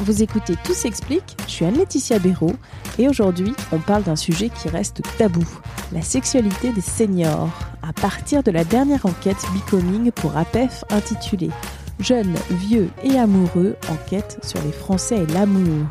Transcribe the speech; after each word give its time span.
vous 0.00 0.22
écoutez 0.22 0.54
Tout 0.64 0.74
s'explique, 0.74 1.36
je 1.46 1.52
suis 1.52 1.64
Anne-Laetitia 1.64 2.18
Béraud 2.18 2.54
et 2.98 3.08
aujourd'hui 3.08 3.54
on 3.72 3.78
parle 3.78 4.02
d'un 4.02 4.16
sujet 4.16 4.50
qui 4.50 4.68
reste 4.68 5.02
tabou, 5.18 5.46
la 5.92 6.02
sexualité 6.02 6.72
des 6.72 6.80
seniors, 6.80 7.50
à 7.82 7.92
partir 7.92 8.42
de 8.42 8.50
la 8.50 8.64
dernière 8.64 9.06
enquête 9.06 9.42
Becoming 9.54 10.10
pour 10.12 10.36
APEF 10.36 10.84
intitulée 10.90 11.50
Jeunes, 11.98 12.34
vieux 12.50 12.90
et 13.02 13.18
amoureux, 13.18 13.76
enquête 13.88 14.38
sur 14.42 14.60
les 14.62 14.72
Français 14.72 15.16
et 15.16 15.32
l'amour. 15.32 15.86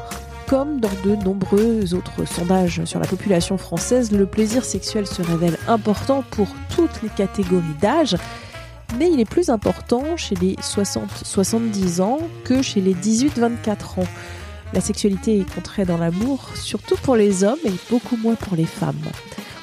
Comme 0.47 0.79
dans 0.79 0.89
de 1.03 1.15
nombreux 1.15 1.95
autres 1.95 2.27
sondages 2.27 2.85
sur 2.85 2.99
la 2.99 3.07
population 3.07 3.57
française, 3.57 4.11
le 4.11 4.27
plaisir 4.27 4.63
sexuel 4.63 5.07
se 5.07 5.23
révèle 5.23 5.57
important 5.67 6.23
pour 6.29 6.47
toutes 6.75 7.01
les 7.01 7.09
catégories 7.09 7.63
d'âge, 7.81 8.15
mais 8.97 9.11
il 9.11 9.19
est 9.19 9.29
plus 9.29 9.49
important 9.49 10.17
chez 10.17 10.35
les 10.35 10.55
60-70 10.55 12.01
ans 12.01 12.19
que 12.43 12.61
chez 12.61 12.81
les 12.81 12.93
18-24 12.93 14.01
ans. 14.01 14.07
La 14.73 14.81
sexualité 14.81 15.39
est 15.39 15.53
contrée 15.53 15.85
dans 15.85 15.97
l'amour, 15.97 16.49
surtout 16.55 16.95
pour 17.03 17.15
les 17.15 17.43
hommes 17.43 17.59
et 17.65 17.73
beaucoup 17.89 18.17
moins 18.17 18.35
pour 18.35 18.55
les 18.55 18.65
femmes. 18.65 18.95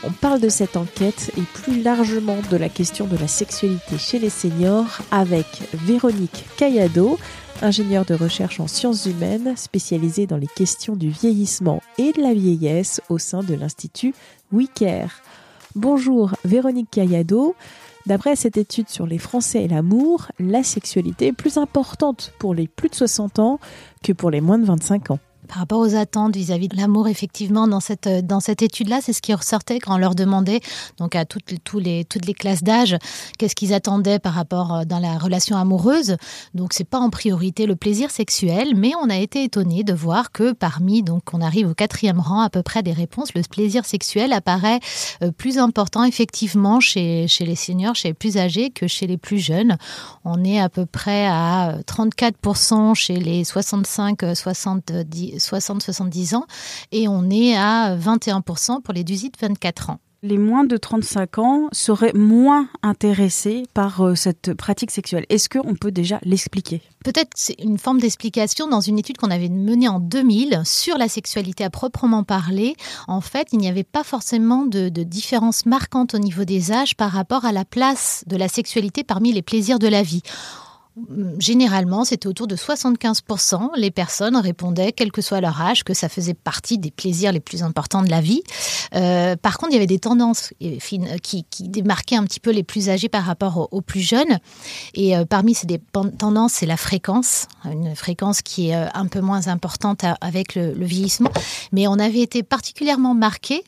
On 0.05 0.11
parle 0.11 0.41
de 0.41 0.49
cette 0.49 0.77
enquête 0.77 1.31
et 1.37 1.43
plus 1.43 1.83
largement 1.83 2.39
de 2.51 2.57
la 2.57 2.69
question 2.69 3.07
de 3.07 3.17
la 3.17 3.29
sexualité 3.29 3.99
chez 3.99 4.19
les 4.19 4.31
seniors 4.31 4.99
avec 5.11 5.47
Véronique 5.75 6.45
Cayado, 6.57 7.19
ingénieure 7.61 8.05
de 8.05 8.15
recherche 8.15 8.59
en 8.59 8.67
sciences 8.67 9.07
humaines 9.07 9.55
spécialisée 9.57 10.27
dans 10.27 10.39
les 10.39 10.49
questions 10.49 10.97
du 10.97 11.11
vieillissement 11.11 11.81
et 11.99 12.13
de 12.13 12.21
la 12.21 12.35
vieillesse 12.35 13.01
au 13.09 13.19
sein 13.19 13.43
de 13.43 13.55
l'Institut 13.55 14.15
WICARE. 14.53 15.23
Bonjour 15.77 16.35
Véronique 16.45 16.91
Cayado. 16.91 17.55
D'après 18.07 18.35
cette 18.37 18.57
étude 18.57 18.89
sur 18.89 19.07
les 19.07 19.19
Français 19.19 19.65
et 19.65 19.69
l'amour, 19.69 20.29
la 20.39 20.63
sexualité 20.63 21.29
est 21.29 21.33
plus 21.33 21.57
importante 21.57 22.33
pour 22.39 22.55
les 22.55 22.67
plus 22.67 22.89
de 22.89 22.95
60 22.95 23.39
ans 23.39 23.61
que 24.03 24.13
pour 24.13 24.31
les 24.31 24.41
moins 24.41 24.59
de 24.59 24.65
25 24.65 25.13
ans 25.13 25.19
par 25.53 25.59
rapport 25.59 25.81
aux 25.81 25.95
attentes 25.97 26.35
vis-à-vis 26.35 26.69
de 26.69 26.79
l'amour, 26.79 27.09
effectivement, 27.09 27.69
dans 27.69 27.81
cette, 27.81 28.09
dans 28.09 28.41
cette 28.41 28.63
étude-là, 28.63 29.01
c'est 29.03 29.13
ce 29.13 29.21
qui 29.21 29.35
ressortait 29.35 29.81
quand 29.81 29.97
on 29.97 29.99
leur 29.99 30.15
demandait, 30.15 30.61
donc 30.97 31.15
à 31.15 31.27
toutes, 31.27 31.53
les, 31.75 32.07
toutes 32.07 32.25
les 32.25 32.33
classes 32.33 32.63
d'âge, 32.63 32.97
qu'est-ce 33.37 33.55
qu'ils 33.55 33.75
attendaient 33.75 34.19
par 34.19 34.33
rapport 34.33 34.75
euh, 34.75 34.85
dans 34.87 34.99
la 34.99 35.19
relation 35.19 35.59
amoureuse. 35.59 36.17
Donc, 36.55 36.73
c'est 36.73 36.89
pas 36.89 36.99
en 36.99 37.11
priorité 37.11 37.67
le 37.67 37.77
plaisir 37.77 38.11
sexuel, 38.11 38.73
mais 38.75 38.93
on 38.99 39.11
a 39.11 39.19
été 39.19 39.45
étonné 39.45 39.85
de 39.85 39.93
voir 39.93 40.33
que 40.33 40.53
parmi, 40.53 41.03
donc, 41.03 41.35
on 41.35 41.43
arrive 41.43 41.69
au 41.69 41.75
quatrième 41.75 42.19
rang 42.19 42.41
à 42.41 42.49
peu 42.49 42.63
près 42.63 42.83
des 42.83 42.95
réponses, 42.95 43.35
le 43.35 43.43
plaisir 43.43 43.85
sexuel 43.85 44.33
apparaît 44.33 44.81
euh, 45.23 45.33
plus 45.33 45.59
important, 45.59 46.05
effectivement, 46.05 46.81
chez, 46.81 47.29
chez 47.29 47.45
les 47.45 47.57
seniors, 47.57 47.95
chez 47.95 48.09
les 48.09 48.15
plus 48.15 48.39
âgés 48.39 48.71
que 48.71 48.87
chez 48.87 49.07
les 49.07 49.19
plus 49.19 49.39
jeunes. 49.39 49.77
On 50.25 50.45
est 50.45 50.59
à 50.59 50.71
peu 50.71 50.87
près 50.87 51.27
à 51.27 51.77
34% 51.87 52.95
chez 52.95 53.17
les 53.17 53.45
65, 53.45 54.35
70, 54.35 55.42
60-70 55.43 56.37
ans 56.37 56.47
et 56.93 57.09
on 57.09 57.29
est 57.31 57.57
à 57.57 57.97
21% 57.97 58.83
pour 58.83 58.95
les 58.95 59.05
18-24 59.05 59.91
ans 59.93 59.99
les 60.25 60.39
moins 60.39 60.65
de 60.65 60.77
35 60.77 61.39
ans 61.39 61.69
seraient 61.73 62.13
moins 62.13 62.69
intéressés 62.83 63.65
par 63.75 64.03
euh, 64.03 64.15
cette 64.15 64.55
pratique 64.55 64.93
sexuelle. 64.93 65.27
Est-ce 65.29 65.49
qu'on 65.49 65.75
peut 65.75 65.91
déjà 65.91 66.21
l'expliquer? 66.23 66.81
Peut-être 67.05 67.31
c'est 67.35 67.57
une 67.61 67.79
forme 67.79 67.99
d'explication 67.99 68.69
dans 68.69 68.81
une 68.81 68.99
étude 68.99 69.17
qu'on 69.17 69.33
avait 69.33 69.49
menée 69.49 69.89
en 69.89 69.99
2000 69.99 70.63
sur 70.65 70.97
la 70.97 71.09
sexualité 71.09 71.65
à 71.65 71.71
proprement 71.71 72.23
parler. 72.23 72.77
En 73.09 73.21
fait, 73.21 73.49
il 73.53 73.59
n'y 73.59 73.69
avait 73.69 73.83
pas 73.83 74.05
forcément 74.05 74.65
de, 74.65 74.89
de 74.89 75.03
différence 75.03 75.67
marquante 75.67 76.15
au 76.15 76.19
niveau 76.19 76.45
des 76.45 76.71
âges 76.71 76.97
par 76.97 77.11
rapport 77.11 77.45
à 77.45 77.51
la 77.51 77.65
place 77.65 78.23
de 78.29 78.37
la 78.37 78.47
sexualité 78.47 79.03
parmi 79.03 79.33
les 79.33 79.43
plaisirs 79.43 79.81
de 79.81 79.89
la 79.89 80.05
vie 80.05 80.23
généralement, 81.39 82.05
c'était 82.05 82.27
autour 82.27 82.47
de 82.47 82.57
75%. 82.57 83.71
Les 83.77 83.91
personnes 83.91 84.37
répondaient, 84.37 84.93
quel 84.93 85.11
que 85.11 85.23
soit 85.23 85.41
leur 85.41 85.61
âge, 85.61 85.85
que 85.85 85.95
ça 85.95 86.09
faisait 86.09 86.35
partie 86.35 86.79
des 86.79 86.91
plaisirs 86.91 87.33
les 87.33 87.41
plus 87.41 87.63
importants 87.63 88.03
de 88.03 88.11
la 88.11 88.21
vie. 88.21 88.43
Euh, 88.95 89.37
par 89.37 89.57
contre, 89.57 89.73
il 89.73 89.75
y 89.75 89.79
avait 89.79 89.87
des 89.87 89.99
tendances 89.99 90.53
euh, 90.63 90.77
qui, 91.23 91.45
démarquaient 91.61 92.17
un 92.17 92.25
petit 92.25 92.41
peu 92.41 92.51
les 92.51 92.63
plus 92.63 92.91
âgés 92.91 93.09
par 93.09 93.25
rapport 93.25 93.69
aux, 93.71 93.81
plus 93.81 94.01
jeunes. 94.01 94.39
Et 94.95 95.17
euh, 95.17 95.25
parmi 95.25 95.55
ces 95.55 95.67
tendances, 96.19 96.53
c'est 96.53 96.67
la 96.67 96.77
fréquence, 96.77 97.47
une 97.65 97.97
fréquence 97.97 98.43
qui 98.43 98.69
est 98.69 98.75
un 98.75 99.07
peu 99.07 99.21
moins 99.21 99.49
importante 99.49 100.05
avec 100.21 100.55
le, 100.55 100.73
vieillissement. 100.73 101.31
Mais 101.73 101.87
on 101.87 101.95
avait 101.95 102.21
été 102.21 102.43
particulièrement 102.43 103.15
marqué 103.15 103.65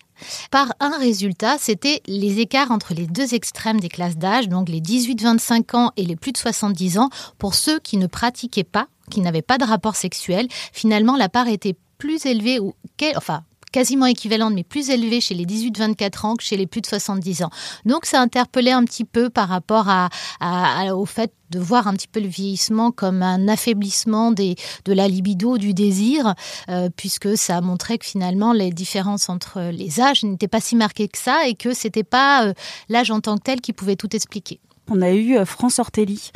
par 0.51 0.75
un 0.81 0.97
résultat, 0.99 1.57
c'était 1.59 2.03
les 2.07 2.41
écarts 2.41 2.71
entre 2.71 2.95
les 2.95 3.07
deux 3.07 3.35
extrêmes 3.35 3.81
des 3.81 3.89
classes 3.89 4.17
d'âge, 4.17 4.49
donc 4.49 4.69
les 4.69 4.81
18-25 4.81 5.77
ans 5.77 5.93
et 5.97 6.05
les 6.05 6.17
plus 6.17 6.33
de 6.33 6.39
70 6.39 6.99
ans. 6.99 7.11
Pour 7.39 7.55
ceux 7.55 7.79
qui 7.81 7.97
ne 7.97 8.07
pratiquaient 8.07 8.65
pas, 8.65 8.89
qui 9.11 9.21
n'avaient 9.21 9.43
pas 9.43 9.59
de 9.59 9.65
rapport 9.65 9.97
sexuel, 9.97 10.49
finalement 10.73 11.17
la 11.17 11.29
part 11.29 11.49
était 11.49 11.77
plus 11.99 12.27
élevée, 12.27 12.61
ou 12.61 12.75
enfin 13.17 13.45
quasiment 13.75 14.07
équivalente, 14.07 14.55
mais 14.55 14.63
plus 14.63 14.89
élevée 14.89 15.21
chez 15.21 15.35
les 15.35 15.47
18-24 15.47 16.27
ans 16.27 16.37
que 16.37 16.45
chez 16.45 16.57
les 16.57 16.69
plus 16.69 16.81
de 16.81 16.87
70 16.87 17.43
ans. 17.43 17.51
Donc 17.85 18.07
ça 18.07 18.21
interpellait 18.21 18.71
un 18.71 18.85
petit 18.85 19.05
peu 19.05 19.31
par 19.31 19.49
rapport 19.49 19.89
à, 19.89 20.11
au 20.95 21.05
fait 21.07 21.33
de 21.51 21.59
voir 21.59 21.89
un 21.89 21.95
petit 21.95 22.07
peu 22.07 22.21
le 22.21 22.29
vieillissement 22.29 22.93
comme 22.93 23.21
un 23.25 23.49
affaiblissement 23.49 24.31
de 24.31 24.55
la 24.87 25.09
libido, 25.09 25.59
du 25.59 25.75
désir, 25.75 26.35
euh, 26.69 26.89
puisque 26.97 27.37
ça 27.37 27.61
montrait 27.61 27.99
que 27.99 28.07
finalement 28.07 28.53
les 28.53 28.71
différences 28.71 29.29
entre 29.29 29.73
les 29.73 30.01
âges 30.01 30.23
n'étaient 30.23 30.47
pas 30.47 30.61
si 30.61 30.77
marquées 30.77 31.09
que 31.09 31.19
ça 31.19 31.49
et 31.49 31.57
que 31.57 31.75
c'était 31.75 32.05
pas 32.05 32.47
euh, 32.47 32.53
l'âge 32.89 33.11
en 33.11 33.19
tant 33.19 33.37
que 33.39 33.43
tel 33.43 33.61
qui 33.61 33.73
pouvait 33.73 33.97
tout 33.97 34.15
expliquer. 34.15 34.61
On 34.89 35.03
a 35.03 35.11
eu 35.11 35.37
euh, 35.37 35.45
France 35.45 35.81
Ortelli 35.81 36.31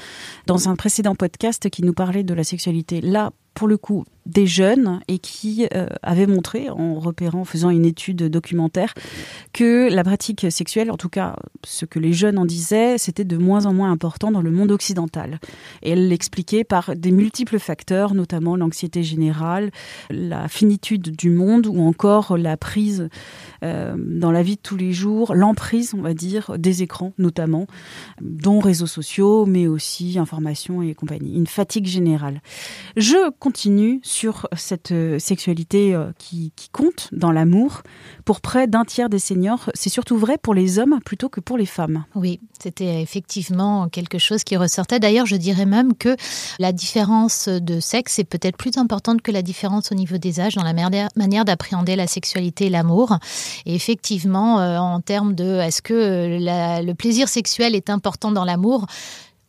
dans 0.46 0.68
un 0.68 0.74
précédent 0.74 1.14
podcast 1.14 1.70
qui 1.70 1.84
nous 1.84 1.92
parlait 1.92 2.24
de 2.24 2.34
la 2.34 2.42
sexualité 2.42 3.00
là 3.00 3.30
pour 3.58 3.66
le 3.66 3.76
coup 3.76 4.04
des 4.28 4.46
jeunes 4.46 5.00
et 5.08 5.18
qui 5.18 5.66
euh, 5.74 5.86
avait 6.02 6.26
montré, 6.26 6.68
en 6.70 7.00
repérant, 7.00 7.40
en 7.40 7.44
faisant 7.44 7.70
une 7.70 7.86
étude 7.86 8.24
documentaire, 8.24 8.94
que 9.52 9.92
la 9.92 10.04
pratique 10.04 10.46
sexuelle, 10.50 10.90
en 10.90 10.96
tout 10.96 11.08
cas 11.08 11.34
ce 11.64 11.86
que 11.86 11.98
les 11.98 12.12
jeunes 12.12 12.38
en 12.38 12.44
disaient, 12.44 12.98
c'était 12.98 13.24
de 13.24 13.36
moins 13.36 13.66
en 13.66 13.72
moins 13.72 13.90
important 13.90 14.30
dans 14.30 14.42
le 14.42 14.50
monde 14.50 14.70
occidental. 14.70 15.40
Et 15.82 15.90
elle 15.90 16.08
l'expliquait 16.08 16.62
par 16.62 16.94
des 16.94 17.10
multiples 17.10 17.58
facteurs, 17.58 18.14
notamment 18.14 18.54
l'anxiété 18.54 19.02
générale, 19.02 19.70
la 20.10 20.46
finitude 20.46 21.16
du 21.16 21.30
monde 21.30 21.66
ou 21.66 21.80
encore 21.80 22.36
la 22.36 22.56
prise 22.56 23.08
euh, 23.64 23.96
dans 23.98 24.30
la 24.30 24.42
vie 24.42 24.56
de 24.56 24.60
tous 24.62 24.76
les 24.76 24.92
jours, 24.92 25.34
l'emprise, 25.34 25.94
on 25.96 26.02
va 26.02 26.14
dire, 26.14 26.58
des 26.58 26.82
écrans 26.82 27.12
notamment, 27.18 27.66
dont 28.20 28.60
réseaux 28.60 28.86
sociaux, 28.86 29.46
mais 29.46 29.66
aussi 29.66 30.18
information 30.18 30.82
et 30.82 30.94
compagnie. 30.94 31.34
Une 31.34 31.46
fatigue 31.46 31.86
générale. 31.86 32.42
Je 32.96 33.30
continue 33.48 33.98
sur 34.02 34.46
cette 34.54 34.92
euh, 34.92 35.18
sexualité 35.18 35.94
euh, 35.94 36.12
qui, 36.18 36.52
compte 36.70 37.08
dans 37.12 37.32
l'amour. 37.32 37.80
Pour 38.26 38.42
près 38.42 38.66
d'un 38.66 38.84
tiers 38.84 39.08
des 39.08 39.18
seniors, 39.18 39.70
c'est 39.72 39.88
surtout 39.88 40.18
vrai 40.18 40.36
pour 40.36 40.52
les 40.52 40.78
hommes 40.78 41.00
plutôt 41.02 41.30
que 41.30 41.40
pour 41.40 41.56
les 41.56 41.64
femmes. 41.64 42.04
Oui, 42.14 42.40
c'était 42.62 43.00
effectivement 43.00 43.88
quelque 43.88 44.18
chose 44.18 44.44
qui 44.44 44.58
ressortait. 44.58 45.00
D'ailleurs, 45.00 45.24
je 45.24 45.36
dirais 45.36 45.64
même 45.64 45.94
que 45.94 46.14
la 46.58 46.72
différence 46.72 47.48
de 47.48 47.80
sexe 47.80 48.18
est 48.18 48.24
peut-être 48.24 48.58
plus 48.58 48.76
importante 48.76 49.22
que 49.22 49.32
la 49.32 49.40
différence 49.40 49.92
au 49.92 49.94
niveau 49.94 50.18
des 50.18 50.40
âges 50.40 50.54
dans 50.54 50.62
la 50.62 50.74
manière 50.74 51.46
d'appréhender 51.46 51.96
la 51.96 52.06
sexualité 52.06 52.66
et 52.66 52.70
l'amour. 52.70 53.16
Et 53.64 53.74
effectivement, 53.74 54.60
euh, 54.60 54.76
en 54.76 55.00
termes 55.00 55.34
de 55.34 55.58
est-ce 55.60 55.80
que 55.80 56.38
le 56.84 56.92
plaisir 56.92 57.30
sexuel 57.30 57.74
est 57.74 57.88
important 57.88 58.30
dans 58.30 58.44
l'amour, 58.44 58.84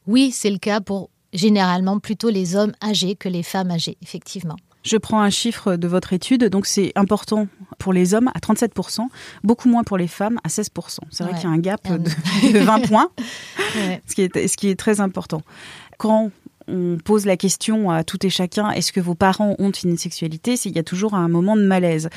oui, 0.08 0.32
c'est 0.32 0.52
le 0.52 0.58
cas 0.58 0.80
pour 0.80 1.10
généralement 1.34 2.00
plutôt 2.00 2.30
les 2.30 2.56
hommes 2.56 2.74
âgés 2.84 3.16
que 3.16 3.30
les 3.30 3.44
femmes 3.44 3.72
âgées, 3.72 3.98
effectivement. 4.02 4.56
Je 4.84 4.96
prends 4.96 5.22
un 5.22 5.30
chiffre 5.30 5.76
de 5.76 5.88
votre 5.88 6.14
étude, 6.14 6.46
donc 6.46 6.66
c'est 6.66 6.94
important 6.96 7.48
pour 7.80 7.92
les 7.92 8.14
hommes 8.14 8.30
à 8.30 8.40
37%, 8.40 9.02
beaucoup 9.44 9.68
moins 9.68 9.84
pour 9.84 9.98
les 9.98 10.08
femmes 10.08 10.40
à 10.44 10.48
16%. 10.48 11.00
C'est 11.12 11.24
vrai 11.24 11.34
qu'il 11.34 11.44
y 11.44 11.48
a 11.48 11.50
un 11.50 11.58
gap 11.58 11.86
de, 11.86 12.60
20 12.60 12.80
points, 12.88 13.10
ce, 14.08 14.16
qui 14.16 14.22
est, 14.22 14.48
ce 14.48 14.56
qui 14.56 14.70
est 14.70 14.80
très 14.80 15.02
important. 15.02 15.42
Quand 15.98 16.32
on 16.70 16.98
pose 16.98 17.26
la 17.26 17.38
question 17.38 17.92
à 17.92 18.04
tout 18.04 18.26
et 18.26 18.30
chacun 18.30 18.70
est-ce 18.72 18.92
que 18.92 19.00
vos 19.00 19.16
parents 19.16 19.56
ont 19.60 19.72
une 19.72 19.98
sexualité? 19.98 20.56
Il 20.66 20.76
y 20.76 20.80
a 20.80 20.84
toujours 20.84 21.14
un 21.14 21.28
moment 21.28 21.56
de 21.56 21.64
malaise. 21.64 22.10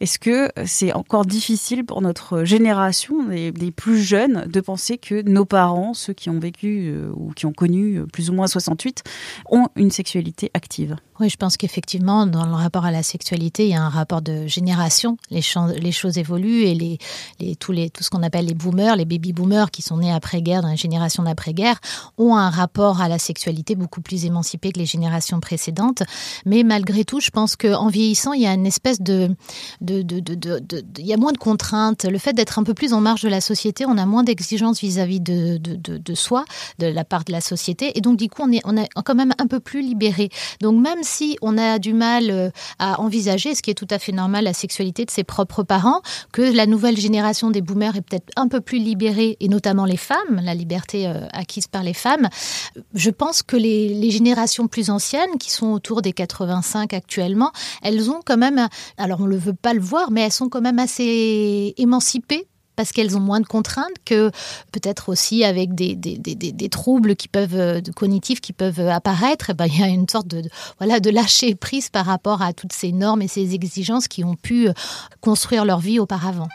Est-ce 0.00 0.18
que 0.18 0.50
c'est 0.64 0.92
encore 0.92 1.26
difficile 1.26 1.84
pour 1.84 2.02
notre 2.02 2.44
génération, 2.44 3.28
les, 3.28 3.52
plus 3.70 3.98
jeunes, 3.98 4.46
de 4.46 4.60
penser 4.60 4.98
que 4.98 5.22
nos 5.22 5.44
parents, 5.44 5.94
ceux 5.94 6.12
qui 6.12 6.30
ont 6.30 6.38
vécu 6.38 6.88
euh, 6.88 7.10
ou 7.14 7.32
qui 7.32 7.46
ont 7.46 7.52
connu 7.52 7.98
euh, 7.98 8.06
plus 8.06 8.30
ou 8.30 8.32
moins 8.32 8.46
68, 8.46 9.02
ont 9.50 9.68
une 9.76 9.90
sexualité 9.90 10.50
active? 10.54 10.96
Oui, 11.18 11.30
je 11.30 11.36
pense 11.36 11.56
qu'effectivement, 11.56 12.26
dans 12.26 12.44
le 12.44 12.52
rapport 12.52 12.84
à 12.84 12.90
la 12.90 13.02
sexualité, 13.02 13.64
il 13.64 13.70
y 13.70 13.74
a 13.74 13.82
un 13.82 13.88
rapport 13.88 14.20
de 14.20 14.46
génération. 14.46 15.16
Les, 15.30 15.40
choses 15.40 16.18
évoluent 16.18 16.64
et 16.64 16.74
les, 16.74 17.56
tout, 17.56 17.72
ce 17.72 18.10
qu'on 18.10 18.22
appelle 18.22 18.46
les 18.46 18.54
boomers, 18.54 18.96
les 18.96 19.04
baby 19.04 19.32
boomers 19.32 19.70
qui 19.70 19.82
sont 19.82 19.98
nés 19.98 20.12
après-guerre, 20.12 20.62
dans 20.62 20.68
les 20.68 20.76
générations 20.76 21.22
d'après-guerre, 21.22 21.80
ont 22.18 22.36
un 22.36 22.50
rapport 22.50 23.00
à 23.00 23.08
la 23.08 23.18
sexualité 23.18 23.76
beaucoup 23.76 24.02
plus 24.02 24.26
émancipé 24.26 24.72
que 24.72 24.78
les 24.78 24.86
générations 24.86 25.40
précédentes. 25.40 26.02
Mais 26.44 26.64
malgré 26.64 27.04
tout, 27.04 27.20
je 27.20 27.30
pense 27.30 27.56
qu'en 27.56 27.88
vieillissant, 27.88 28.32
il 28.32 28.42
y 28.42 28.46
a 28.46 28.52
une 28.52 28.66
espèce 28.66 29.00
de, 29.00 29.30
il 29.80 31.06
y 31.06 31.14
a 31.14 31.16
moins 31.16 31.32
de 31.32 31.38
contraintes. 31.38 32.04
Le 32.04 32.18
fait 32.18 32.34
d'être 32.34 32.58
un 32.58 32.64
peu 32.64 32.74
plus 32.74 32.92
en 32.92 33.00
marge 33.00 33.22
de 33.22 33.28
la 33.28 33.40
société, 33.40 33.86
on 33.86 33.96
a 33.96 34.04
moins 34.04 34.22
d'exigences 34.22 34.80
vis-à-vis 34.80 35.20
de 35.20 36.14
soi, 36.14 36.44
de 36.78 36.86
la 36.86 37.04
part 37.04 37.24
de 37.24 37.32
la 37.32 37.40
société. 37.40 37.96
Et 37.96 38.00
donc, 38.02 38.18
du 38.18 38.28
coup, 38.28 38.42
on 38.44 38.52
est, 38.52 38.60
on 38.64 38.76
est 38.76 38.88
quand 39.04 39.14
même 39.14 39.32
un 39.38 39.46
peu 39.46 39.60
plus 39.60 39.80
libéré. 39.80 40.28
Donc, 40.60 40.80
même 40.80 41.02
si 41.06 41.38
on 41.40 41.56
a 41.56 41.78
du 41.78 41.94
mal 41.94 42.30
euh, 42.30 42.50
à 42.78 43.00
envisager, 43.00 43.54
ce 43.54 43.62
qui 43.62 43.70
est 43.70 43.74
tout 43.74 43.86
à 43.90 43.98
fait 43.98 44.12
normal, 44.12 44.44
la 44.44 44.52
sexualité 44.52 45.04
de 45.04 45.10
ses 45.10 45.24
propres 45.24 45.62
parents, 45.62 46.02
que 46.32 46.42
la 46.42 46.66
nouvelle 46.66 46.96
génération 46.96 47.50
des 47.50 47.62
boomers 47.62 47.96
est 47.96 48.02
peut-être 48.02 48.30
un 48.36 48.48
peu 48.48 48.60
plus 48.60 48.78
libérée, 48.78 49.36
et 49.40 49.48
notamment 49.48 49.84
les 49.84 49.96
femmes, 49.96 50.40
la 50.42 50.54
liberté 50.54 51.06
euh, 51.06 51.26
acquise 51.32 51.66
par 51.66 51.82
les 51.82 51.94
femmes, 51.94 52.28
je 52.94 53.10
pense 53.10 53.42
que 53.42 53.56
les, 53.56 53.88
les 53.88 54.10
générations 54.10 54.68
plus 54.68 54.90
anciennes, 54.90 55.38
qui 55.38 55.50
sont 55.50 55.68
autour 55.68 56.02
des 56.02 56.12
85 56.12 56.92
actuellement, 56.92 57.52
elles 57.82 58.10
ont 58.10 58.20
quand 58.24 58.36
même, 58.36 58.68
alors 58.98 59.20
on 59.20 59.26
ne 59.26 59.36
veut 59.36 59.54
pas 59.54 59.72
le 59.72 59.80
voir, 59.80 60.10
mais 60.10 60.22
elles 60.22 60.32
sont 60.32 60.48
quand 60.48 60.60
même 60.60 60.78
assez 60.78 61.74
émancipées 61.78 62.48
parce 62.76 62.92
qu'elles 62.92 63.16
ont 63.16 63.20
moins 63.20 63.40
de 63.40 63.46
contraintes 63.46 63.96
que 64.04 64.30
peut-être 64.70 65.08
aussi 65.08 65.44
avec 65.44 65.74
des, 65.74 66.68
troubles 66.70 67.16
qui 67.16 67.28
peuvent 67.28 67.56
euh, 67.56 67.80
cognitifs 67.94 68.40
qui 68.40 68.52
peuvent 68.52 68.80
apparaître. 68.80 69.50
Et 69.50 69.54
ben, 69.54 69.66
il 69.66 69.80
y 69.80 69.82
a 69.82 69.88
une 69.88 70.08
sorte 70.08 70.28
de, 70.28 70.42
voilà 70.78 71.00
de 71.00 71.10
lâcher 71.10 71.54
prise 71.54 71.88
par 71.88 72.06
rapport 72.06 72.42
à 72.42 72.52
toutes 72.52 72.72
ces 72.72 72.92
normes 72.92 73.22
et 73.22 73.28
ces 73.28 73.54
exigences 73.54 74.08
qui 74.08 74.24
ont 74.24 74.36
pu 74.36 74.68
euh, 74.68 74.72
construire 75.20 75.64
leur 75.64 75.80
vie 75.80 75.98
auparavant. 75.98 76.48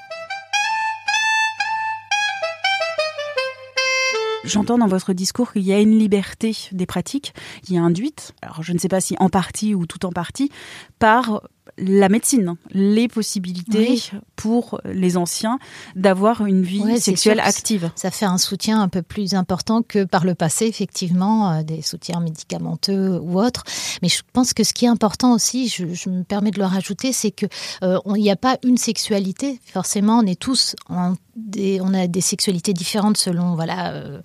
J'entends 4.43 4.79
dans 4.79 4.87
votre 4.87 5.13
discours 5.13 5.53
qu'il 5.53 5.61
y 5.61 5.71
a 5.71 5.79
une 5.79 5.97
liberté 5.97 6.55
des 6.71 6.87
pratiques 6.87 7.33
qui 7.63 7.75
est 7.75 7.79
induite, 7.79 8.33
alors 8.41 8.63
je 8.63 8.73
ne 8.73 8.79
sais 8.79 8.87
pas 8.87 8.99
si 8.99 9.15
en 9.19 9.29
partie 9.29 9.75
ou 9.75 9.85
tout 9.85 10.03
en 10.03 10.11
partie, 10.11 10.51
par 10.97 11.43
la 11.81 12.09
médecine, 12.09 12.55
les 12.71 13.07
possibilités 13.07 13.99
pour 14.35 14.79
les 14.85 15.17
anciens 15.17 15.59
d'avoir 15.95 16.45
une 16.45 16.63
vie 16.63 16.99
sexuelle 16.99 17.39
active. 17.39 17.91
Ça 17.95 18.11
fait 18.11 18.25
un 18.25 18.37
soutien 18.37 18.81
un 18.81 18.87
peu 18.87 19.01
plus 19.01 19.33
important 19.33 19.81
que 19.81 20.03
par 20.03 20.25
le 20.25 20.35
passé, 20.35 20.65
effectivement, 20.67 21.51
euh, 21.51 21.63
des 21.63 21.81
soutiens 21.81 22.19
médicamenteux 22.19 23.19
ou 23.19 23.39
autres. 23.39 23.63
Mais 24.01 24.09
je 24.09 24.21
pense 24.31 24.53
que 24.53 24.63
ce 24.63 24.73
qui 24.73 24.85
est 24.85 24.89
important 24.89 25.33
aussi, 25.33 25.67
je, 25.67 26.09
me 26.09 26.23
permets 26.23 26.51
de 26.51 26.59
le 26.59 26.65
rajouter, 26.65 27.13
c'est 27.13 27.31
que 27.31 27.47
euh, 27.83 27.97
n'y 28.07 28.31
a 28.31 28.35
pas 28.35 28.57
une 28.63 28.77
sexualité. 28.77 29.59
Forcément, 29.65 30.19
on 30.19 30.25
est 30.25 30.39
tous 30.39 30.75
en 30.89 31.15
on 31.35 31.93
a 31.93 32.07
des 32.07 32.21
sexualités 32.21 32.73
différentes 32.73 33.17
selon 33.17 33.55
voilà 33.55 33.93
euh, 33.93 34.21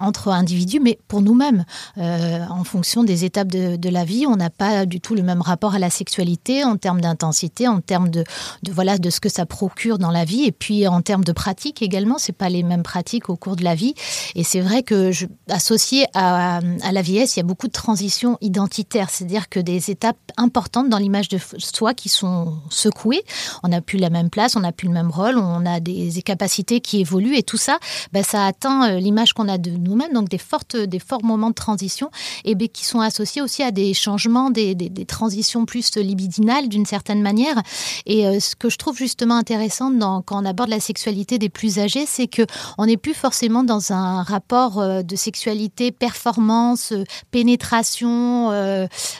entre 0.00 0.28
individus, 0.28 0.80
mais 0.80 0.98
pour 1.08 1.22
nous-mêmes, 1.22 1.64
en 1.96 2.64
fonction 2.64 3.04
des 3.04 3.24
étapes 3.24 3.48
de, 3.48 3.88
la 3.90 4.04
vie, 4.04 4.26
on 4.26 4.36
n'a 4.36 4.50
pas 4.50 4.86
du 4.86 5.00
tout 5.00 5.14
le 5.14 5.22
même 5.22 5.40
rapport 5.40 5.74
à 5.74 5.78
la 5.78 5.90
sexualité 5.90 6.64
en 6.64 6.76
termes 6.76 7.00
d'intensité, 7.00 7.66
en 7.66 7.80
termes 7.80 8.08
de, 8.08 8.24
voilà 8.70 8.98
de 8.98 9.10
ce 9.10 9.20
que 9.20 9.28
ça 9.28 9.46
procure 9.46 9.98
dans 9.98 10.10
la 10.10 10.24
vie, 10.24 10.44
et 10.44 10.52
puis 10.52 10.86
en 10.86 11.02
termes 11.02 11.24
de 11.24 11.32
pratique 11.32 11.82
également, 11.82 12.18
c'est 12.18 12.32
pas 12.32 12.48
les 12.48 12.62
mêmes 12.62 12.82
pratiques 12.82 13.28
au 13.28 13.36
cours 13.36 13.56
de 13.56 13.64
la 13.64 13.74
vie. 13.74 13.94
Et 14.34 14.44
c'est 14.44 14.60
vrai 14.60 14.82
que 14.82 15.10
associé 15.48 16.06
à, 16.14 16.60
à, 16.82 16.92
la 16.92 17.02
vieillesse, 17.02 17.36
il 17.36 17.40
y 17.40 17.42
a 17.42 17.46
beaucoup 17.46 17.66
de 17.66 17.72
transitions 17.72 18.38
identitaires, 18.40 19.10
c'est-à-dire 19.10 19.48
que 19.48 19.60
des 19.60 19.90
étapes 19.90 20.18
importantes 20.36 20.88
dans 20.88 20.98
l'image 20.98 21.28
de 21.28 21.38
soi 21.58 21.94
qui 21.94 22.08
sont 22.08 22.54
secouées. 22.70 23.22
On 23.62 23.68
n'a 23.68 23.80
plus 23.80 23.98
la 23.98 24.10
même 24.10 24.30
place, 24.30 24.56
on 24.56 24.60
n'a 24.60 24.72
plus 24.72 24.88
le 24.88 24.94
même 24.94 25.10
rôle, 25.10 25.38
on 25.38 25.66
a 25.66 25.80
des 25.80 26.18
qui 26.48 27.00
évoluent, 27.00 27.36
et 27.36 27.42
tout 27.42 27.56
ça, 27.56 27.78
ben, 28.12 28.22
ça 28.22 28.46
atteint 28.46 28.90
euh, 28.90 28.98
l'image 28.98 29.32
qu'on 29.32 29.48
a 29.48 29.58
de 29.58 29.70
nous-mêmes, 29.70 30.12
donc 30.12 30.28
des 30.28 30.38
fortes, 30.38 30.76
des 30.76 30.98
forts 30.98 31.24
moments 31.24 31.50
de 31.50 31.54
transition, 31.54 32.10
et 32.44 32.54
ben, 32.54 32.68
qui 32.68 32.84
sont 32.84 33.00
associés 33.00 33.42
aussi 33.42 33.62
à 33.62 33.70
des 33.70 33.94
changements, 33.94 34.50
des, 34.50 34.74
des, 34.74 35.04
transitions 35.04 35.64
plus 35.66 35.96
libidinales 35.96 36.68
d'une 36.68 36.86
certaine 36.86 37.22
manière. 37.22 37.60
Et 38.06 38.26
euh, 38.26 38.40
ce 38.40 38.56
que 38.56 38.70
je 38.70 38.76
trouve 38.76 38.96
justement 38.96 39.36
intéressant 39.36 39.90
dans, 39.90 40.22
quand 40.22 40.42
on 40.42 40.44
aborde 40.44 40.70
la 40.70 40.80
sexualité 40.80 41.38
des 41.38 41.48
plus 41.48 41.78
âgés, 41.78 42.06
c'est 42.06 42.26
que 42.26 42.42
on 42.78 42.86
n'est 42.86 42.96
plus 42.96 43.14
forcément 43.14 43.64
dans 43.64 43.92
un 43.92 44.22
rapport 44.22 44.80
euh, 44.80 45.02
de 45.02 45.16
sexualité, 45.16 45.90
performance, 45.90 46.92
euh, 46.92 47.04
pénétration 47.30 48.50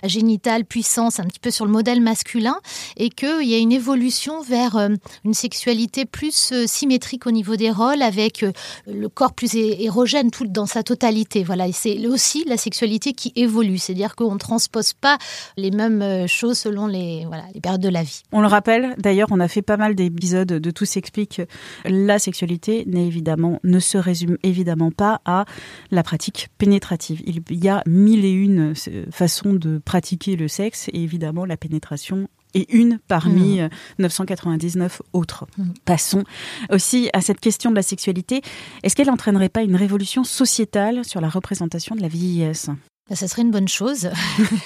génitale, 0.04 0.64
puissance, 0.64 1.20
un 1.20 1.24
petit 1.24 1.38
peu 1.38 1.50
sur 1.50 1.64
le 1.64 1.70
modèle 1.70 2.00
masculin, 2.00 2.56
et 2.96 3.10
qu'il 3.10 3.42
y 3.48 3.54
a 3.54 3.58
une 3.58 3.72
évolution 3.72 4.42
vers 4.42 4.76
une 5.24 5.34
sexualité 5.34 6.04
plus 6.04 6.52
symétrique 6.66 7.09
au 7.26 7.30
niveau 7.30 7.56
des 7.56 7.70
rôles, 7.70 8.02
avec 8.02 8.44
le 8.86 9.08
corps 9.08 9.32
plus 9.32 9.54
érogène 9.54 10.30
tout 10.30 10.46
dans 10.46 10.66
sa 10.66 10.82
totalité. 10.82 11.42
Voilà, 11.42 11.70
c'est 11.72 12.06
aussi 12.06 12.44
la 12.46 12.56
sexualité 12.56 13.12
qui 13.12 13.32
évolue, 13.36 13.78
c'est-à-dire 13.78 14.14
qu'on 14.16 14.34
ne 14.34 14.38
transpose 14.38 14.92
pas 14.92 15.18
les 15.56 15.70
mêmes 15.70 16.26
choses 16.28 16.58
selon 16.58 16.86
les 16.86 17.24
voilà 17.26 17.44
les 17.54 17.60
périodes 17.60 17.80
de 17.80 17.88
la 17.88 18.02
vie. 18.02 18.22
On 18.32 18.40
le 18.40 18.46
rappelle, 18.46 18.94
d'ailleurs, 18.98 19.28
on 19.30 19.40
a 19.40 19.48
fait 19.48 19.62
pas 19.62 19.76
mal 19.76 19.94
d'épisodes 19.94 20.48
de 20.48 20.70
Tout 20.70 20.84
s'explique. 20.84 21.42
La 21.84 22.18
sexualité 22.18 22.84
évidemment, 23.06 23.60
ne 23.64 23.78
se 23.78 23.98
résume 23.98 24.36
évidemment 24.42 24.90
pas 24.90 25.20
à 25.24 25.44
la 25.90 26.02
pratique 26.02 26.48
pénétrative. 26.58 27.22
Il 27.26 27.64
y 27.64 27.68
a 27.68 27.82
mille 27.86 28.24
et 28.24 28.32
une 28.32 28.72
euh, 28.72 29.06
façons 29.10 29.52
de 29.52 29.78
pratiquer 29.78 30.36
le 30.36 30.48
sexe 30.48 30.88
et 30.92 31.02
évidemment 31.02 31.44
la 31.44 31.56
pénétration 31.56 32.28
est 32.54 32.72
une 32.72 32.98
parmi 33.08 33.60
999 33.98 35.00
mmh. 35.00 35.02
euh, 35.02 35.18
autres. 35.18 35.46
Mmh. 35.56 35.64
Passons 35.84 36.24
aussi 36.70 37.10
à 37.12 37.20
cette 37.20 37.40
question 37.40 37.70
de 37.70 37.76
la 37.76 37.82
sexualité. 37.82 38.42
Est-ce 38.82 38.96
qu'elle 38.96 39.08
n'entraînerait 39.08 39.48
pas 39.48 39.62
une 39.62 39.76
révolution 39.76 40.24
sociétale 40.24 41.04
sur 41.04 41.20
la 41.20 41.28
représentation 41.28 41.94
de 41.94 42.02
la 42.02 42.08
vieillesse? 42.08 42.70
Bah, 43.10 43.16
ça 43.16 43.28
serait 43.28 43.42
une 43.42 43.50
bonne 43.50 43.68
chose. 43.68 44.08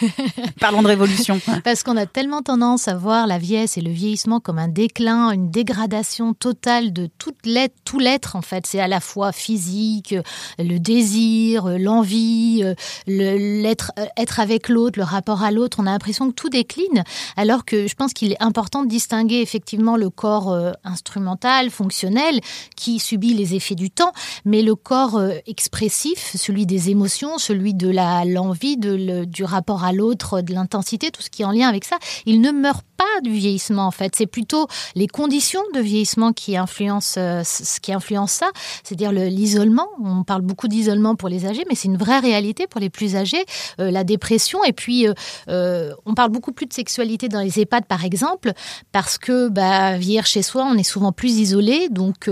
Parlons 0.61 0.83
de 0.83 0.89
révolution. 0.89 1.41
Parce 1.65 1.83
qu'on 1.83 1.97
a 1.97 2.07
tellement 2.07 2.43
tendance 2.43 2.89
à 2.89 2.95
voir 2.95 3.27
la 3.27 3.39
vieillesse 3.39 3.79
et 3.79 3.81
le 3.81 3.91
vieillissement 3.91 4.39
comme 4.39 4.59
un 4.59 4.69
déclin, 4.69 5.31
une 5.31 5.51
dégradation 5.51 6.35
totale 6.35 6.93
de 6.93 7.09
toute 7.19 7.47
l'être, 7.47 7.75
tout 7.85 7.99
l'être 7.99 8.37
en 8.37 8.43
fait. 8.43 8.67
C'est 8.67 8.81
à 8.81 8.89
la 8.89 9.01
fois 9.01 9.33
physique, 9.33 10.15
le 10.59 10.79
désir, 10.79 11.79
l'envie, 11.79 12.63
l'être 13.07 13.93
être 14.17 14.41
avec 14.41 14.69
l'autre, 14.69 14.99
le 14.99 15.05
rapport 15.05 15.43
à 15.43 15.51
l'autre. 15.51 15.79
On 15.81 15.87
a 15.87 15.91
l'impression 15.91 16.29
que 16.29 16.35
tout 16.35 16.49
décline, 16.49 17.05
alors 17.37 17.65
que 17.65 17.87
je 17.87 17.95
pense 17.95 18.13
qu'il 18.13 18.33
est 18.33 18.43
important 18.43 18.83
de 18.83 18.89
distinguer 18.89 19.41
effectivement 19.41 19.97
le 19.97 20.11
corps 20.11 20.53
euh, 20.53 20.73
instrumental, 20.85 21.71
fonctionnel, 21.71 22.41
qui 22.77 22.99
subit 22.99 23.35
les 23.35 23.55
effets 23.55 23.75
du 23.75 23.91
temps, 23.91 24.13
mais 24.45 24.63
le 24.63 24.75
corps 24.75 25.17
euh, 25.17 25.33
expressif, 25.47 26.35
celui 26.37 26.67
des 26.67 26.91
émotions, 26.91 27.39
celui 27.39 27.75
de 27.75 27.89
la 27.89 28.25
l'envie 28.35 28.77
de, 28.77 29.25
du 29.25 29.45
rapport 29.45 29.85
à 29.85 29.93
l'autre, 29.93 30.43
de 30.43 30.53
l'intensité, 30.53 31.11
tout 31.11 31.23
ce 31.23 31.31
qui 31.31 31.43
est 31.43 31.45
en 31.47 31.53
lien 31.53 31.69
avec 31.69 31.85
ça, 31.85 31.97
il 32.27 32.41
ne 32.41 32.51
meurt 32.51 32.85
pas 32.97 33.21
du 33.23 33.31
vieillissement 33.31 33.87
en 33.87 33.91
fait. 33.91 34.15
C'est 34.17 34.27
plutôt 34.27 34.67
les 34.95 35.07
conditions 35.07 35.63
de 35.75 35.81
vieillissement 35.81 36.33
qui 36.33 36.57
influencent 36.57 37.21
euh, 37.21 37.43
ce 37.45 37.81
qui 37.81 37.93
influence 37.93 38.33
ça, 38.33 38.51
c'est-à-dire 38.83 39.13
l'isolement. 39.13 39.89
On 40.03 40.25
parle 40.25 40.43
beaucoup 40.43 40.69
d'isolement 40.69 41.17
pour 41.17 41.29
les 41.29 41.47
âgés, 41.47 41.65
mais 41.69 41.75
c'est 41.75 41.89
une 41.89 41.97
vraie 41.97 42.19
réalité 42.19 42.67
pour 42.67 42.81
les 42.81 42.91
plus 42.91 43.17
âgés. 43.17 43.45
Euh, 43.81 43.91
la 43.91 44.05
dépression 44.05 44.65
et 44.65 44.73
puis 44.73 45.07
euh, 45.49 45.93
on 46.07 46.15
parle 46.15 46.31
beaucoup 46.31 46.53
plus 46.53 46.67
de 46.67 46.73
sexualité 46.73 47.29
dans 47.29 47.41
les 47.41 47.61
EHPAD 47.61 47.87
par 47.87 48.05
exemple 48.05 48.53
parce 48.93 49.19
que 49.19 49.49
bah, 49.49 49.97
vieillir 49.97 50.27
chez 50.27 50.43
soi, 50.43 50.67
on 50.71 50.77
est 50.77 50.83
souvent 50.83 51.13
plus 51.13 51.39
isolé, 51.39 51.89
donc 51.91 52.29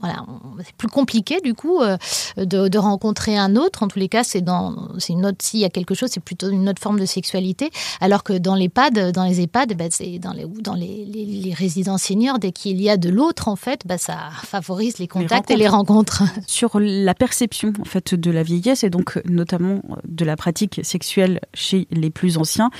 voilà, 0.00 0.24
c'est 0.64 0.74
plus 0.76 0.88
compliqué 0.88 1.40
du 1.42 1.54
coup 1.54 1.80
de, 2.36 2.78
rencontrer 2.78 3.36
un 3.36 3.56
autre. 3.56 3.82
En 3.82 3.88
tous 3.88 3.98
les 3.98 4.08
cas, 4.08 4.24
c'est 4.24 4.40
dans, 4.40 4.88
c'est 4.98 5.12
une 5.12 5.24
autre, 5.24 5.38
s'il 5.40 5.60
y 5.60 5.64
a 5.64 5.70
quelque 5.70 5.94
chose, 5.94 6.10
c'est 6.12 6.22
plutôt 6.22 6.50
une 6.50 6.68
autre 6.68 6.82
forme 6.82 7.00
de 7.00 7.06
sexualité. 7.06 7.70
Alors 8.00 8.22
que 8.22 8.32
dans 8.34 8.54
l'EHPAD, 8.54 9.12
dans 9.12 9.24
les 9.24 9.40
EHPAD, 9.40 9.74
bah, 9.74 9.86
dans 10.20 10.32
les, 10.32 10.46
dans 10.46 10.74
les, 10.74 11.04
les, 11.04 11.54
résidences 11.54 12.04
seniors, 12.04 12.38
dès 12.38 12.52
qu'il 12.52 12.80
y 12.80 12.90
a 12.90 12.96
de 12.96 13.10
l'autre, 13.10 13.48
en 13.48 13.56
fait, 13.56 13.82
bah, 13.86 13.98
ça 13.98 14.30
favorise 14.44 14.98
les 14.98 15.08
contacts 15.08 15.50
et 15.50 15.56
les 15.56 15.68
rencontres. 15.68 16.22
Sur 16.46 16.78
la 16.80 17.14
perception, 17.14 17.72
en 17.80 17.84
fait, 17.84 18.14
de 18.14 18.30
la 18.30 18.42
vieillesse 18.42 18.84
et 18.84 18.90
donc 18.90 19.20
notamment 19.24 19.82
de 20.06 20.24
la 20.24 20.36
pratique 20.36 20.80
sexuelle 20.82 21.40
chez 21.54 21.86
les 21.90 22.10
plus 22.10 22.38
anciens, 22.38 22.70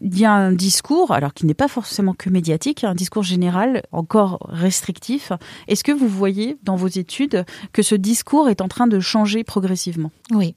il 0.00 0.18
y 0.18 0.24
a 0.24 0.32
un 0.32 0.52
discours, 0.52 1.12
alors 1.12 1.34
qui 1.34 1.46
n'est 1.46 1.54
pas 1.54 1.68
forcément 1.68 2.14
que 2.14 2.30
médiatique, 2.30 2.84
un 2.84 2.94
discours 2.94 3.22
général 3.22 3.82
encore 3.92 4.38
restrictif. 4.48 5.32
Est-ce 5.68 5.84
que 5.84 5.92
vous 5.92 6.08
voyez 6.08 6.58
dans 6.62 6.76
vos 6.76 6.88
études 6.88 7.44
que 7.72 7.82
ce 7.82 7.94
discours 7.94 8.48
est 8.48 8.60
en 8.60 8.68
train 8.68 8.86
de 8.86 9.00
changer 9.00 9.44
progressivement? 9.44 10.10
Oui, 10.30 10.54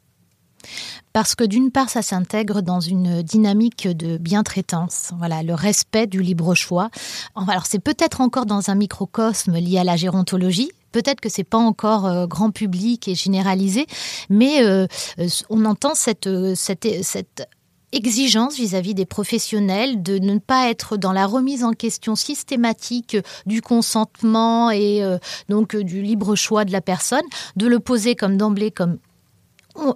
parce 1.14 1.36
que 1.36 1.44
d'une 1.44 1.72
part, 1.72 1.90
ça 1.90 2.02
s'intègre 2.02 2.62
dans 2.62 2.80
une 2.80 3.22
dynamique 3.22 3.88
de 3.88 4.18
bien-traitance, 4.18 5.12
voilà, 5.18 5.44
le 5.44 5.54
respect 5.54 6.08
du 6.08 6.22
libre 6.22 6.56
choix. 6.56 6.90
Alors 7.36 7.66
c'est 7.66 7.80
peut-être 7.80 8.22
encore 8.22 8.46
dans 8.46 8.70
un 8.70 8.76
microcosme 8.76 9.56
lié 9.56 9.80
à 9.80 9.84
la 9.84 9.96
gérontologie, 9.96 10.72
Peut-être 10.92 11.22
que 11.22 11.30
c'est 11.30 11.44
pas 11.44 11.58
encore 11.58 12.06
euh, 12.06 12.28
grand 12.28 12.52
public 12.52 13.08
et 13.08 13.16
généralisé, 13.16 13.86
mais 14.30 14.64
euh, 14.64 14.88
euh, 15.20 15.28
on 15.50 15.66
entend 15.66 15.94
cette, 15.96 16.28
exigence 17.92 18.56
vis-à-vis 18.56 18.94
des 18.94 19.08
professionnels 19.08 20.04
de 20.04 20.20
ne 20.20 20.38
pas 20.38 20.70
être 20.70 20.96
dans 20.96 21.12
la 21.12 21.26
remise 21.26 21.64
en 21.64 21.74
question 21.74 22.16
systématique 22.16 23.18
du 23.48 23.64
consentement 23.64 24.70
et 24.70 25.02
donc 25.50 25.76
du 25.76 26.04
libre 26.04 26.36
choix 26.36 26.66
de 26.66 26.72
la 26.72 26.82
personne, 26.82 27.24
de 27.56 27.66
le 27.66 27.80
poser 27.80 28.16
comme 28.16 28.38
d'emblée 28.38 28.70
comme 28.70 29.00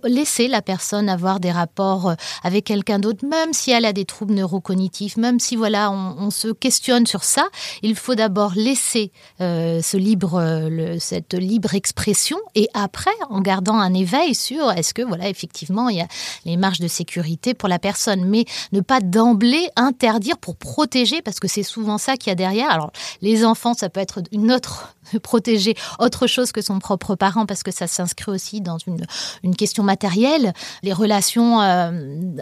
laisser 0.04 0.48
la 0.48 0.62
personne 0.62 1.10
avoir 1.10 1.40
des 1.40 1.52
rapports 1.52 2.10
euh, 2.10 2.16
avec 2.44 2.66
quelqu'un 2.66 3.00
d'autre, 3.00 3.26
même 3.26 3.54
si 3.54 3.72
elle 3.72 3.86
a 3.86 3.94
des 3.94 4.06
troubles 4.06 4.34
neurocognitifs, 4.34 5.18
même 5.18 5.40
si 5.40 5.56
voilà, 5.56 5.92
on, 5.92 6.30
se 6.32 6.48
questionne 6.48 7.06
sur 7.06 7.24
ça, 7.24 7.48
il 7.82 7.96
faut 7.96 8.16
d'abord 8.16 8.54
laisser 8.56 9.12
euh, 9.42 9.82
ce 9.82 9.98
libre, 9.98 10.40
euh, 10.40 10.98
cette 11.00 11.34
libre 11.34 11.76
expression, 11.76 12.38
et 12.56 12.68
après, 12.74 13.12
en 13.30 13.42
gardant 13.42 13.78
un 13.78 13.94
éveil 13.94 14.34
sur 14.34 14.72
est-ce 14.72 14.94
que 14.94 15.02
voilà, 15.02 15.30
effectivement, 15.30 15.90
il 15.90 15.98
y 15.98 16.02
a 16.02 16.08
les 16.46 16.58
marges 16.58 16.80
de 16.80 16.88
sécurité 16.88 17.54
pour 17.54 17.70
la 17.70 17.80
personne, 17.80 18.26
mais 18.26 18.46
ne 18.72 18.82
pas 18.82 19.02
d'emblée 19.02 19.70
interdire 19.76 20.38
pour 20.38 20.56
protéger, 20.56 21.22
parce 21.22 21.40
que 21.40 21.48
c'est 21.48 21.64
souvent 21.64 21.98
ça 21.98 22.18
qu'il 22.18 22.30
y 22.30 22.32
a 22.32 22.36
derrière. 22.36 22.72
Alors, 22.72 22.92
les 23.22 23.46
enfants, 23.46 23.74
ça 23.74 23.90
peut 23.90 24.00
être 24.00 24.22
une 24.32 24.52
autre 24.52 24.96
protéger 25.20 25.76
autre 26.00 26.28
chose 26.28 26.52
que 26.52 26.62
son 26.62 26.80
propre 26.80 27.16
parent, 27.16 27.46
parce 27.46 27.64
que 27.64 27.72
ça 27.72 27.88
s'inscrit 27.88 28.32
aussi 28.32 28.62
dans 28.62 28.78
une, 28.78 29.06
question 29.56 29.84
matérielle. 29.84 30.54
Les 30.82 30.94
relations, 30.94 31.62
euh, 31.62 31.92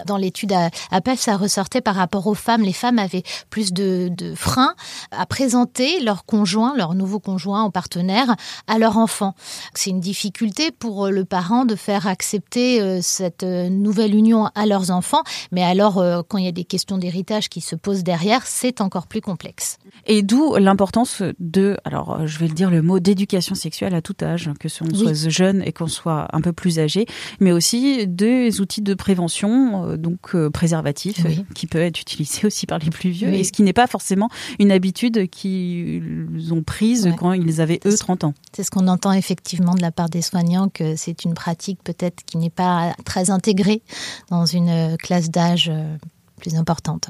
dans 0.05 0.17
l'étude 0.17 0.53
à, 0.53 0.69
à 0.91 1.01
PEF, 1.01 1.19
ça 1.19 1.37
ressortait 1.37 1.81
par 1.81 1.95
rapport 1.95 2.27
aux 2.27 2.33
femmes. 2.33 2.61
Les 2.61 2.73
femmes 2.73 2.99
avaient 2.99 3.23
plus 3.49 3.73
de, 3.73 4.09
de 4.09 4.33
freins 4.35 4.75
à 5.11 5.25
présenter 5.25 5.99
leur 5.99 6.25
conjoint, 6.25 6.75
leur 6.75 6.93
nouveau 6.93 7.19
conjoint 7.19 7.65
ou 7.65 7.71
partenaire 7.71 8.35
à 8.67 8.77
leur 8.77 8.97
enfant. 8.97 9.35
C'est 9.73 9.89
une 9.89 9.99
difficulté 9.99 10.71
pour 10.71 11.09
le 11.09 11.25
parent 11.25 11.65
de 11.65 11.75
faire 11.75 12.07
accepter 12.07 12.81
euh, 12.81 12.99
cette 13.01 13.43
nouvelle 13.43 14.15
union 14.15 14.49
à 14.55 14.65
leurs 14.65 14.91
enfants, 14.91 15.23
mais 15.51 15.63
alors 15.63 15.97
euh, 15.97 16.21
quand 16.27 16.37
il 16.37 16.45
y 16.45 16.49
a 16.49 16.53
des 16.53 16.63
questions 16.63 16.97
d'héritage 16.97 17.49
qui 17.49 17.61
se 17.61 17.75
posent 17.75 18.03
derrière, 18.03 18.45
c'est 18.45 18.81
encore 18.81 19.07
plus 19.07 19.21
complexe. 19.21 19.77
Et 20.05 20.21
d'où 20.21 20.55
l'importance 20.55 21.23
de, 21.39 21.77
alors 21.85 22.27
je 22.27 22.39
vais 22.39 22.47
dire 22.47 22.60
le 22.69 22.81
mot 22.81 22.99
d'éducation 22.99 23.55
sexuelle 23.55 23.95
à 23.95 24.01
tout 24.01 24.15
âge, 24.21 24.49
que 24.59 24.67
l'on 24.81 24.95
soit 24.95 25.29
jeune 25.29 25.63
et 25.65 25.71
qu'on 25.71 25.87
soit 25.87 26.27
un 26.33 26.41
peu 26.41 26.53
plus 26.53 26.79
âgé, 26.79 27.05
mais 27.39 27.51
aussi 27.51 28.07
des 28.07 28.61
outils 28.61 28.81
de 28.81 28.93
prévention, 28.93 29.85
euh, 29.85 29.97
donc 29.97 30.35
euh, 30.35 30.49
préservatifs, 30.49 31.25
qui 31.55 31.67
peuvent 31.67 31.81
être 31.81 31.99
utilisés 31.99 32.41
aussi 32.47 32.65
par 32.65 32.79
les 32.79 32.89
plus 32.89 33.09
vieux, 33.09 33.29
et 33.29 33.43
ce 33.43 33.51
qui 33.51 33.63
n'est 33.63 33.73
pas 33.73 33.87
forcément 33.87 34.29
une 34.59 34.71
habitude 34.71 35.29
qu'ils 35.29 36.49
ont 36.51 36.63
prise 36.63 37.11
quand 37.17 37.33
ils 37.33 37.61
avaient 37.61 37.79
eux 37.85 37.95
30 37.95 38.25
ans. 38.25 38.33
C'est 38.53 38.63
ce 38.63 38.71
qu'on 38.71 38.87
entend 38.87 39.11
effectivement 39.11 39.75
de 39.75 39.81
la 39.81 39.91
part 39.91 40.09
des 40.09 40.21
soignants, 40.21 40.69
que 40.69 40.95
c'est 40.95 41.23
une 41.25 41.33
pratique 41.33 41.79
peut-être 41.83 42.23
qui 42.25 42.37
n'est 42.37 42.49
pas 42.49 42.93
très 43.05 43.29
intégrée 43.29 43.81
dans 44.29 44.45
une 44.45 44.97
classe 44.97 45.29
d'âge 45.29 45.69
euh, 45.69 45.97
plus 46.37 46.55
importante. 46.55 47.09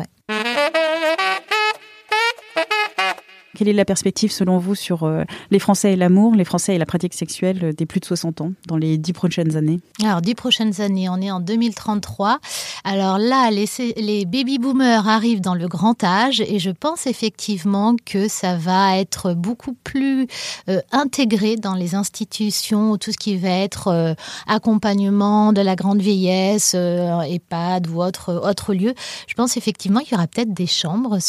Quelle 3.61 3.69
est 3.69 3.73
la 3.73 3.85
perspective 3.85 4.31
selon 4.31 4.57
vous 4.57 4.73
sur 4.73 5.03
euh, 5.03 5.23
les 5.51 5.59
Français 5.59 5.93
et 5.93 5.95
l'amour, 5.95 6.33
les 6.33 6.45
Français 6.45 6.73
et 6.73 6.77
la 6.79 6.87
pratique 6.87 7.13
sexuelle 7.13 7.75
des 7.77 7.85
plus 7.85 7.99
de 7.99 8.05
60 8.05 8.41
ans 8.41 8.53
dans 8.65 8.75
les 8.75 8.97
dix 8.97 9.13
prochaines 9.13 9.55
années? 9.55 9.79
Alors, 10.03 10.21
dix 10.21 10.33
prochaines 10.33 10.81
années, 10.81 11.09
on 11.09 11.17
est 11.17 11.29
en 11.29 11.39
2033. 11.39 12.39
Alors 12.83 13.19
là, 13.19 13.51
les, 13.51 14.25
baby-boomers 14.25 15.07
arrivent 15.07 15.41
dans 15.41 15.53
le 15.53 15.67
grand 15.67 16.03
âge 16.03 16.41
et 16.41 16.57
je 16.57 16.71
pense 16.71 17.05
effectivement 17.05 17.95
que 18.03 18.27
ça 18.27 18.55
va 18.55 18.97
être 18.97 19.35
beaucoup 19.35 19.75
plus 19.83 20.25
euh, 20.67 20.81
intégré 20.91 21.55
dans 21.55 21.75
les 21.75 21.93
institutions, 21.93 22.97
tout 22.97 23.11
ce 23.11 23.17
qui 23.19 23.37
va 23.37 23.49
être 23.49 23.89
euh, 23.89 24.15
accompagnement 24.47 25.53
de 25.53 25.61
la 25.61 25.75
grande 25.75 26.01
vieillesse, 26.01 26.73
EHPAD 26.73 27.89
ou 27.89 28.01
autre, 28.01 28.33
autre 28.43 28.73
lieu. 28.73 28.95
Je 29.27 29.35
pense 29.35 29.55
effectivement 29.55 29.99
qu'il 29.99 30.13
y 30.13 30.15
aura 30.15 30.25
peut-être 30.25 30.51
des 30.51 30.65
chambres, 30.65 31.19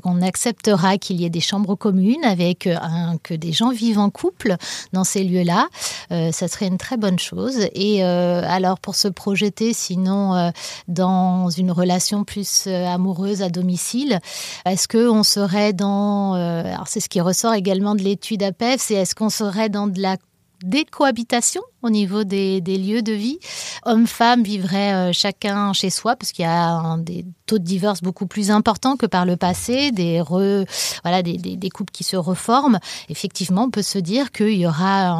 qu'on 0.00 0.22
acceptera 0.22 0.98
qu'il 0.98 1.20
y 1.20 1.24
ait 1.24 1.30
des 1.30 1.40
chambres 1.40 1.63
commune 1.76 2.24
avec 2.24 2.66
euh, 2.66 2.76
un, 2.80 3.16
que 3.22 3.34
des 3.34 3.52
gens 3.52 3.70
vivent 3.70 3.98
en 3.98 4.10
couple 4.10 4.56
dans 4.92 5.04
ces 5.04 5.24
lieux-là. 5.24 5.68
Euh, 6.12 6.30
ça 6.32 6.48
serait 6.48 6.66
une 6.66 6.78
très 6.78 6.96
bonne 6.96 7.18
chose. 7.18 7.66
Et 7.74 8.04
euh, 8.04 8.42
alors 8.46 8.78
pour 8.78 8.94
se 8.94 9.08
projeter 9.08 9.72
sinon 9.72 10.52
dans 10.88 11.50
une 11.50 11.70
relation 11.70 12.24
plus 12.24 12.66
amoureuse 12.66 13.42
à 13.42 13.48
domicile, 13.48 14.20
est-ce 14.64 14.88
qu'on 14.88 15.22
serait 15.22 15.72
dans... 15.72 16.34
alors 16.34 16.88
c'est 16.88 17.00
ce 17.00 17.08
qui 17.08 17.20
ressort 17.20 17.54
également 17.54 17.94
de 17.94 18.02
l'étude 18.02 18.42
APEF, 18.42 18.80
c'est 18.80 18.94
est-ce 18.94 19.14
qu'on 19.14 19.30
serait 19.30 19.68
dans 19.68 19.86
de 19.86 20.00
la 20.00 20.16
des 20.64 20.84
cohabitations 20.84 21.62
au 21.82 21.90
niveau 21.90 22.24
des, 22.24 22.60
lieux 22.60 23.02
de 23.02 23.12
vie. 23.12 23.38
Hommes-femmes 23.84 24.42
vivraient 24.42 24.94
euh, 24.94 25.12
chacun 25.12 25.72
chez 25.72 25.90
soi 25.90 26.16
parce 26.16 26.32
qu'il 26.32 26.44
y 26.44 26.48
a 26.48 26.96
des 26.98 27.26
taux 27.46 27.58
de 27.58 27.64
divorce 27.64 28.00
beaucoup 28.00 28.26
plus 28.26 28.50
importants 28.50 28.96
que 28.96 29.06
par 29.06 29.26
le 29.26 29.36
passé, 29.36 29.92
des, 29.92 30.22
voilà, 30.22 31.22
des, 31.22 31.70
couples 31.70 31.92
qui 31.92 32.04
se 32.04 32.16
reforment. 32.16 32.78
Effectivement, 33.08 33.64
on 33.64 33.70
peut 33.70 33.82
se 33.82 33.98
dire 33.98 34.32
qu'il 34.32 34.56
y 34.56 34.66
aura 34.66 35.10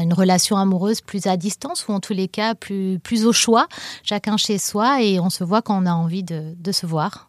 une 0.00 0.14
relation 0.14 0.56
amoureuse 0.56 1.02
plus 1.02 1.26
à 1.26 1.36
distance 1.36 1.86
ou 1.86 1.92
en 1.92 2.00
tous 2.00 2.14
les 2.14 2.28
cas 2.28 2.54
plus, 2.54 2.98
au 3.24 3.32
choix, 3.32 3.68
chacun 4.02 4.36
chez 4.36 4.58
soi 4.58 5.02
et 5.02 5.20
on 5.20 5.30
se 5.30 5.44
voit 5.44 5.62
quand 5.62 5.82
on 5.82 5.86
a 5.86 5.92
envie 5.92 6.22
de, 6.22 6.54
de 6.56 6.72
se 6.72 6.86
voir. 6.86 7.28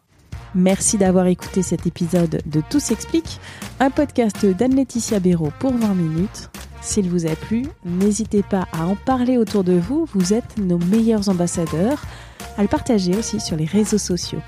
Merci 0.54 0.98
d'avoir 0.98 1.26
écouté 1.26 1.62
cet 1.62 1.86
épisode 1.86 2.42
de 2.44 2.62
Tout 2.68 2.80
s'explique, 2.80 3.38
un 3.80 3.90
podcast 3.90 4.44
d'Anne-Laetitia 4.44 5.18
Béraud 5.18 5.52
pour 5.58 5.72
20 5.72 5.94
minutes. 5.94 6.50
S'il 6.82 7.08
vous 7.08 7.26
a 7.26 7.36
plu, 7.36 7.64
n'hésitez 7.84 8.42
pas 8.42 8.66
à 8.72 8.86
en 8.86 8.96
parler 8.96 9.38
autour 9.38 9.62
de 9.62 9.74
vous, 9.74 10.08
vous 10.14 10.34
êtes 10.34 10.58
nos 10.58 10.78
meilleurs 10.78 11.28
ambassadeurs, 11.28 12.02
à 12.58 12.62
le 12.62 12.68
partager 12.68 13.16
aussi 13.16 13.38
sur 13.40 13.56
les 13.56 13.64
réseaux 13.64 13.98
sociaux. 13.98 14.40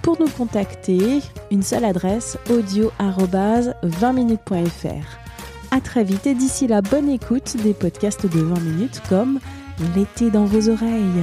Pour 0.00 0.18
nous 0.18 0.28
contacter, 0.28 1.20
une 1.50 1.62
seule 1.62 1.84
adresse 1.84 2.38
audio-20minutes.fr. 2.48 5.18
À 5.70 5.80
très 5.80 6.04
vite 6.04 6.26
et 6.26 6.34
d'ici 6.34 6.66
là, 6.66 6.80
bonne 6.80 7.10
écoute 7.10 7.56
des 7.62 7.74
podcasts 7.74 8.26
de 8.26 8.40
20 8.40 8.60
minutes 8.60 9.02
comme 9.08 9.40
L'été 9.94 10.30
dans 10.30 10.46
vos 10.46 10.70
oreilles. 10.70 11.22